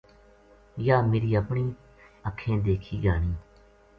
یاہ 0.85 1.01
میری 1.09 1.35
اپنی 1.37 1.65
اکھیں 2.27 2.57
دیکھی 2.65 3.03
گہانی 3.03 3.33